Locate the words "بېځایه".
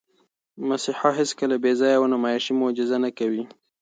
1.63-1.97